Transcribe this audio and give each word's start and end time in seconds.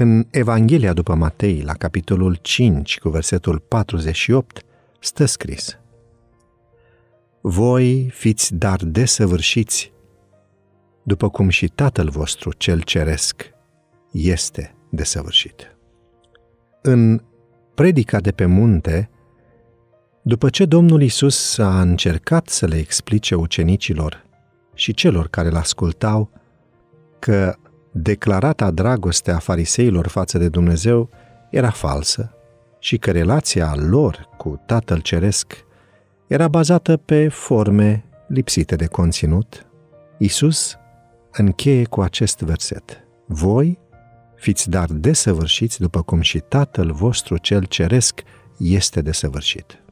În 0.00 0.26
Evanghelia 0.30 0.92
după 0.92 1.14
Matei, 1.14 1.60
la 1.60 1.72
capitolul 1.72 2.38
5, 2.42 2.98
cu 2.98 3.08
versetul 3.08 3.58
48, 3.58 4.64
stă 5.00 5.24
scris 5.24 5.78
Voi 7.40 8.08
fiți 8.12 8.54
dar 8.54 8.84
desăvârșiți, 8.84 9.92
după 11.02 11.28
cum 11.28 11.48
și 11.48 11.68
Tatăl 11.68 12.08
vostru 12.08 12.52
cel 12.52 12.82
ceresc 12.82 13.50
este 14.10 14.74
desăvârșit. 14.90 15.76
În 16.82 17.22
predica 17.74 18.20
de 18.20 18.32
pe 18.32 18.44
munte, 18.44 19.10
după 20.22 20.48
ce 20.48 20.64
Domnul 20.64 21.02
Isus 21.02 21.58
a 21.58 21.80
încercat 21.80 22.48
să 22.48 22.66
le 22.66 22.76
explice 22.76 23.34
ucenicilor 23.34 24.24
și 24.74 24.92
celor 24.92 25.28
care 25.28 25.48
îl 25.48 25.56
ascultau 25.56 26.30
că 27.18 27.56
declarata 27.90 28.70
dragoste 28.70 29.30
a 29.30 29.38
fariseilor 29.38 30.06
față 30.06 30.38
de 30.38 30.48
Dumnezeu 30.48 31.10
era 31.50 31.70
falsă 31.70 32.32
și 32.78 32.98
că 32.98 33.10
relația 33.10 33.74
lor 33.76 34.28
cu 34.36 34.62
Tatăl 34.66 35.00
Ceresc 35.00 35.64
era 36.26 36.48
bazată 36.48 36.96
pe 36.96 37.28
forme 37.28 38.04
lipsite 38.28 38.76
de 38.76 38.86
conținut, 38.86 39.66
Isus 40.18 40.76
încheie 41.32 41.84
cu 41.84 42.00
acest 42.00 42.40
verset. 42.40 43.04
Voi 43.26 43.78
fiți 44.36 44.70
dar 44.70 44.88
desăvârșiți 44.92 45.80
după 45.80 46.02
cum 46.02 46.20
și 46.20 46.38
Tatăl 46.38 46.92
vostru 46.92 47.36
cel 47.36 47.64
ceresc 47.64 48.22
este 48.58 49.00
desăvârșit. 49.00 49.82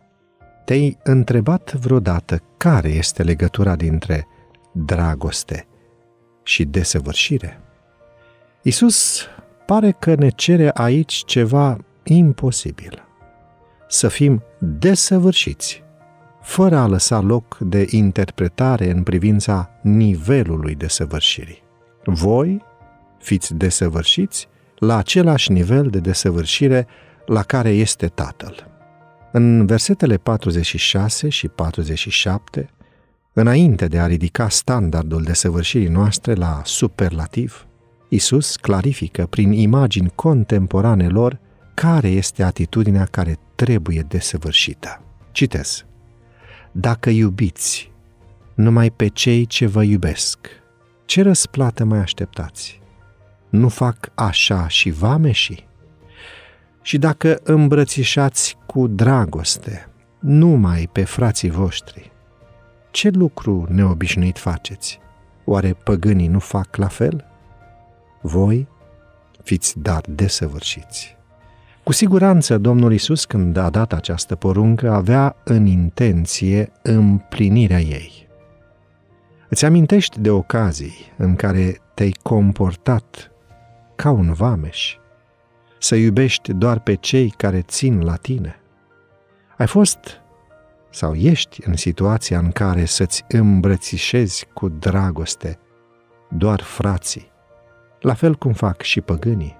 Te-ai 0.64 0.98
întrebat 1.02 1.72
vreodată 1.74 2.42
care 2.56 2.88
este 2.88 3.22
legătura 3.22 3.76
dintre 3.76 4.26
dragoste 4.72 5.66
și 6.42 6.64
desăvârșire? 6.64 7.60
Isus 8.66 9.26
pare 9.66 9.96
că 9.98 10.14
ne 10.14 10.28
cere 10.28 10.70
aici 10.74 11.22
ceva 11.26 11.76
imposibil. 12.02 13.02
Să 13.88 14.08
fim 14.08 14.42
desăvârșiți, 14.58 15.82
fără 16.42 16.76
a 16.76 16.86
lăsa 16.86 17.20
loc 17.20 17.58
de 17.58 17.86
interpretare 17.90 18.90
în 18.90 19.02
privința 19.02 19.70
nivelului 19.82 20.74
desăvârșirii. 20.74 21.62
Voi 22.04 22.62
fiți 23.18 23.54
desăvârșiți 23.54 24.48
la 24.78 24.96
același 24.96 25.52
nivel 25.52 25.88
de 25.88 25.98
desăvârșire 25.98 26.86
la 27.26 27.42
care 27.42 27.70
este 27.70 28.06
Tatăl. 28.06 28.70
În 29.32 29.66
versetele 29.66 30.16
46 30.16 31.28
și 31.28 31.48
47, 31.48 32.70
înainte 33.32 33.86
de 33.86 33.98
a 33.98 34.06
ridica 34.06 34.48
standardul 34.48 35.22
desăvârșirii 35.22 35.88
noastre 35.88 36.34
la 36.34 36.60
superlativ, 36.64 37.66
Isus 38.08 38.56
clarifică 38.56 39.26
prin 39.26 39.52
imagini 39.52 40.12
contemporane 40.14 41.08
lor 41.08 41.38
care 41.74 42.08
este 42.08 42.42
atitudinea 42.42 43.04
care 43.04 43.38
trebuie 43.54 44.04
desăvârșită. 44.08 45.00
Citez. 45.32 45.84
Dacă 46.72 47.10
iubiți 47.10 47.90
numai 48.54 48.90
pe 48.90 49.08
cei 49.08 49.46
ce 49.46 49.66
vă 49.66 49.82
iubesc, 49.82 50.38
ce 51.04 51.22
răsplată 51.22 51.84
mai 51.84 51.98
așteptați? 51.98 52.80
Nu 53.48 53.68
fac 53.68 54.10
așa 54.14 54.68
și 54.68 54.90
vameșii? 54.90 55.68
Și 56.82 56.98
dacă 56.98 57.40
îmbrățișați 57.42 58.56
cu 58.66 58.86
dragoste 58.86 59.88
numai 60.18 60.88
pe 60.92 61.04
frații 61.04 61.50
voștri, 61.50 62.12
ce 62.90 63.08
lucru 63.08 63.66
neobișnuit 63.68 64.38
faceți? 64.38 64.98
Oare 65.44 65.72
păgânii 65.72 66.26
nu 66.26 66.38
fac 66.38 66.76
la 66.76 66.88
fel? 66.88 67.25
Voi 68.20 68.68
fiți 69.42 69.78
dar 69.78 70.04
desăvârșiți. 70.08 71.16
Cu 71.82 71.92
siguranță 71.92 72.58
Domnul 72.58 72.92
Isus, 72.92 73.24
când 73.24 73.56
a 73.56 73.70
dat 73.70 73.92
această 73.92 74.34
poruncă, 74.36 74.90
avea 74.90 75.36
în 75.44 75.66
intenție 75.66 76.72
împlinirea 76.82 77.80
ei. 77.80 78.28
Îți 79.48 79.64
amintești 79.64 80.20
de 80.20 80.30
ocazii 80.30 81.12
în 81.16 81.36
care 81.36 81.80
te-ai 81.94 82.14
comportat 82.22 83.30
ca 83.94 84.10
un 84.10 84.32
vameș, 84.32 84.96
să 85.78 85.94
iubești 85.94 86.52
doar 86.52 86.80
pe 86.80 86.94
cei 86.94 87.30
care 87.36 87.62
țin 87.62 88.00
la 88.00 88.14
tine? 88.14 88.60
Ai 89.56 89.66
fost 89.66 89.98
sau 90.90 91.14
ești 91.14 91.60
în 91.66 91.76
situația 91.76 92.38
în 92.38 92.50
care 92.50 92.84
să-ți 92.84 93.24
îmbrățișezi 93.28 94.46
cu 94.52 94.68
dragoste 94.68 95.58
doar 96.28 96.60
frații, 96.60 97.30
la 98.00 98.14
fel 98.14 98.34
cum 98.34 98.52
fac 98.52 98.82
și 98.82 99.00
păgânii. 99.00 99.56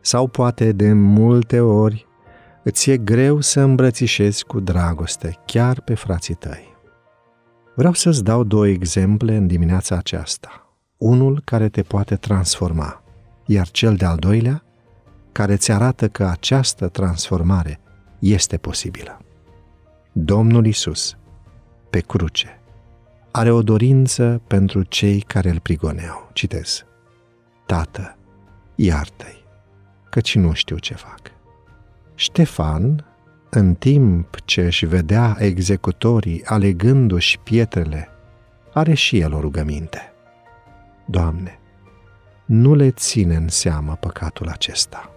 Sau 0.00 0.26
poate 0.26 0.72
de 0.72 0.92
multe 0.92 1.60
ori 1.60 2.06
îți 2.62 2.90
e 2.90 2.96
greu 2.96 3.40
să 3.40 3.60
îmbrățișezi 3.60 4.44
cu 4.44 4.60
dragoste 4.60 5.38
chiar 5.46 5.80
pe 5.80 5.94
frații 5.94 6.34
tăi. 6.34 6.76
Vreau 7.74 7.92
să-ți 7.92 8.24
dau 8.24 8.44
două 8.44 8.66
exemple 8.66 9.36
în 9.36 9.46
dimineața 9.46 9.96
aceasta. 9.96 10.66
Unul 10.96 11.42
care 11.44 11.68
te 11.68 11.82
poate 11.82 12.16
transforma, 12.16 13.02
iar 13.46 13.68
cel 13.68 13.94
de-al 13.94 14.16
doilea 14.16 14.62
care 15.32 15.56
ți 15.56 15.72
arată 15.72 16.08
că 16.08 16.24
această 16.24 16.88
transformare 16.88 17.80
este 18.18 18.56
posibilă. 18.56 19.18
Domnul 20.12 20.66
Isus, 20.66 21.16
pe 21.90 22.00
cruce, 22.00 22.60
are 23.30 23.50
o 23.50 23.62
dorință 23.62 24.42
pentru 24.46 24.82
cei 24.82 25.20
care 25.20 25.50
îl 25.50 25.60
prigoneau. 25.60 26.30
Citez. 26.32 26.84
Tată, 27.66 28.16
iartă-i, 28.74 29.44
căci 30.10 30.36
nu 30.36 30.52
știu 30.52 30.78
ce 30.78 30.94
fac. 30.94 31.20
Ștefan, 32.14 33.04
în 33.50 33.74
timp 33.74 34.40
ce 34.44 34.64
își 34.64 34.86
vedea 34.86 35.36
executorii 35.38 36.44
alegându-și 36.44 37.38
pietrele, 37.38 38.08
are 38.72 38.94
și 38.94 39.18
el 39.18 39.32
o 39.34 39.40
rugăminte. 39.40 40.12
Doamne, 41.06 41.58
nu 42.44 42.74
le 42.74 42.90
ține 42.90 43.34
în 43.36 43.48
seamă 43.48 43.96
păcatul 44.00 44.48
acesta. 44.48 45.10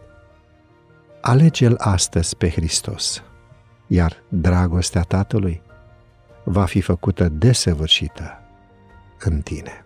Alege-l 1.22 1.76
astăzi 1.78 2.36
pe 2.36 2.50
Hristos, 2.50 3.24
iar 3.88 4.24
dragostea 4.30 5.02
Tatălui 5.02 5.62
va 6.44 6.66
fi 6.66 6.82
făcută 6.82 7.30
desăvârșită 7.30 8.40
în 9.20 9.42
tine. 9.42 9.84